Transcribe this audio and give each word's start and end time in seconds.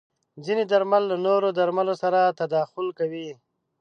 ځینې 0.45 0.63
درمل 0.71 1.03
له 1.11 1.17
نورو 1.25 1.47
درملو 1.57 1.93
سره 2.03 2.35
تداخل 2.39 2.87
کوي. 2.99 3.29